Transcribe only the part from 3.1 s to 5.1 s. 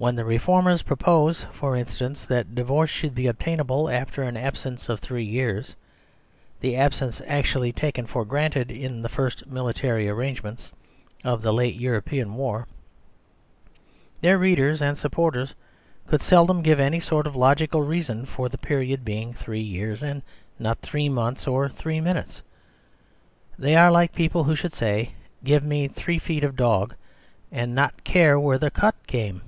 be obtainable after an absence of